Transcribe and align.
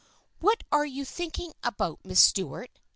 "What 0.39 0.63
are 0.71 0.83
you 0.83 1.05
thinking 1.05 1.53
about, 1.63 1.99
Miss 2.03 2.19
Stuart 2.19 2.71